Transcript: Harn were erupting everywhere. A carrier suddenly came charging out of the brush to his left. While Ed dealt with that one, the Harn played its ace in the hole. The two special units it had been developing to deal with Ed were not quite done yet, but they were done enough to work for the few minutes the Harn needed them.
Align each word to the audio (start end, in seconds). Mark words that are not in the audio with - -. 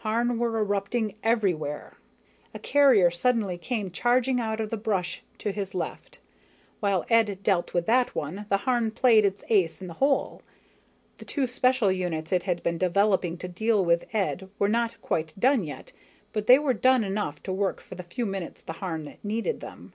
Harn 0.00 0.38
were 0.38 0.58
erupting 0.58 1.14
everywhere. 1.22 1.96
A 2.52 2.58
carrier 2.58 3.10
suddenly 3.10 3.56
came 3.56 3.90
charging 3.90 4.38
out 4.38 4.60
of 4.60 4.68
the 4.68 4.76
brush 4.76 5.22
to 5.38 5.52
his 5.52 5.74
left. 5.74 6.18
While 6.80 7.06
Ed 7.08 7.42
dealt 7.42 7.72
with 7.72 7.86
that 7.86 8.14
one, 8.14 8.44
the 8.50 8.58
Harn 8.58 8.90
played 8.90 9.24
its 9.24 9.42
ace 9.48 9.80
in 9.80 9.86
the 9.86 9.94
hole. 9.94 10.42
The 11.16 11.24
two 11.24 11.46
special 11.46 11.90
units 11.90 12.30
it 12.30 12.42
had 12.42 12.62
been 12.62 12.76
developing 12.76 13.38
to 13.38 13.48
deal 13.48 13.82
with 13.82 14.04
Ed 14.14 14.50
were 14.58 14.68
not 14.68 15.00
quite 15.00 15.32
done 15.38 15.64
yet, 15.64 15.94
but 16.34 16.46
they 16.46 16.58
were 16.58 16.74
done 16.74 17.02
enough 17.02 17.42
to 17.44 17.50
work 17.54 17.80
for 17.80 17.94
the 17.94 18.02
few 18.02 18.26
minutes 18.26 18.60
the 18.60 18.74
Harn 18.84 19.16
needed 19.22 19.60
them. 19.60 19.94